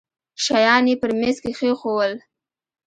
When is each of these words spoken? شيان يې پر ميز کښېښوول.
شيان 0.43 0.83
يې 0.89 0.95
پر 1.01 1.11
ميز 1.19 1.37
کښېښوول. 1.43 2.13